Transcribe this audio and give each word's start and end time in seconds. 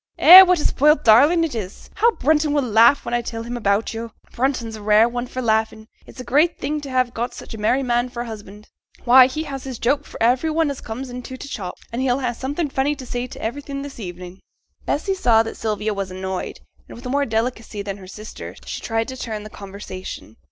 'Eh! 0.17 0.41
what 0.41 0.59
a 0.59 0.65
spoilt 0.65 1.03
darling 1.03 1.43
it 1.43 1.53
is. 1.53 1.91
How 1.93 2.09
Brunton 2.15 2.53
will 2.53 2.63
laugh 2.63 3.05
when 3.05 3.13
I 3.13 3.21
tell 3.21 3.43
him 3.43 3.55
about 3.55 3.93
yo'; 3.93 4.09
Brunton's 4.31 4.75
a 4.75 4.81
rare 4.81 5.07
one 5.07 5.27
for 5.27 5.43
laughin'. 5.43 5.87
It's 6.07 6.19
a 6.19 6.23
great 6.23 6.57
thing 6.57 6.81
to 6.81 6.89
have 6.89 7.13
got 7.13 7.35
such 7.35 7.53
a 7.53 7.59
merry 7.59 7.83
man 7.83 8.09
for 8.09 8.23
a 8.23 8.25
husband. 8.25 8.71
Why! 9.05 9.27
he 9.27 9.43
has 9.43 9.63
his 9.63 9.77
joke 9.77 10.05
for 10.05 10.17
every 10.19 10.49
one 10.49 10.71
as 10.71 10.81
comes 10.81 11.11
into 11.11 11.37
t' 11.37 11.47
shop; 11.47 11.75
and 11.93 12.01
he'll 12.01 12.19
ha' 12.21 12.33
something 12.33 12.71
funny 12.71 12.95
to 12.95 13.05
say 13.05 13.27
to 13.27 13.41
everything 13.43 13.83
this 13.83 13.99
evenin'.' 13.99 14.39
Bessy 14.87 15.13
saw 15.13 15.43
that 15.43 15.55
Sylvia 15.55 15.93
was 15.93 16.09
annoyed, 16.09 16.61
and, 16.89 16.95
with 16.95 17.05
more 17.05 17.27
delicacy 17.27 17.83
than 17.83 17.97
her 17.97 18.07
sister, 18.07 18.55
she 18.65 18.81
tried 18.81 19.07
to 19.09 19.15
turn 19.15 19.43
the 19.43 19.51
conversation. 19.51 20.35